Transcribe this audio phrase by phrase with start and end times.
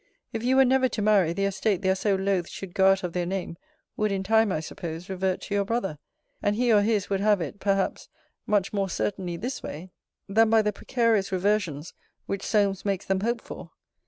[0.33, 3.03] If you were never to marry, the estate they are so loth should go out
[3.03, 3.55] of their name,
[3.95, 5.99] would, in time, I suppose, revert to your brother:
[6.41, 8.09] and he or his would have it, perhaps,
[8.47, 9.91] much more certainly this way,
[10.27, 11.93] than by the precarious reversions
[12.25, 13.69] which Solmes makes them hope for.